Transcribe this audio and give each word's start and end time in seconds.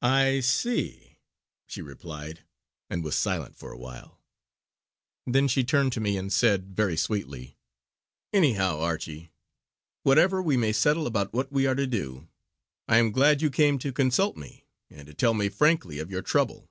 "I 0.00 0.40
see!" 0.40 1.18
she 1.66 1.82
replied 1.82 2.42
and 2.88 3.04
was 3.04 3.16
silent 3.16 3.54
for 3.54 3.70
a 3.70 3.76
while. 3.76 4.18
Then 5.26 5.46
she 5.46 5.62
turned 5.62 5.92
to 5.92 6.00
me 6.00 6.16
and 6.16 6.32
said 6.32 6.74
very 6.74 6.96
sweetly: 6.96 7.58
"Anyhow 8.32 8.80
Archie, 8.80 9.30
whatever 10.04 10.40
we 10.40 10.56
may 10.56 10.72
settle 10.72 11.06
about 11.06 11.34
what 11.34 11.52
we 11.52 11.66
are 11.66 11.74
to 11.74 11.86
do, 11.86 12.28
I 12.88 12.96
am 12.96 13.12
glad 13.12 13.42
you 13.42 13.50
came 13.50 13.78
to 13.80 13.92
consult 13.92 14.38
me 14.38 14.64
and 14.88 15.06
to 15.06 15.12
tell 15.12 15.34
me 15.34 15.50
frankly 15.50 15.98
of 15.98 16.10
your 16.10 16.22
trouble. 16.22 16.70